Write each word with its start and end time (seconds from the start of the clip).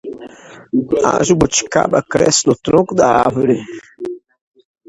A 1.09 1.11
jabuticaba 1.27 1.99
cresce 2.11 2.43
no 2.47 2.55
tronco 2.65 2.93
da 2.99 3.07
árvore. 3.23 3.57